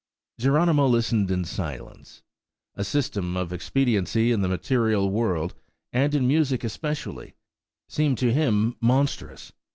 Geronimo 0.39 0.87
listened 0.87 1.29
in 1.29 1.45
silence. 1.45 2.23
A 2.73 2.83
system 2.83 3.37
of 3.37 3.53
expediency 3.53 4.31
in 4.31 4.41
the 4.41 4.47
material 4.47 5.11
world, 5.11 5.53
and 5.93 6.15
in 6.15 6.27
music 6.27 6.63
especially, 6.63 7.35
seemed 7.87 8.17
to 8.17 8.33
him 8.33 8.75
monstrous. 8.81 9.53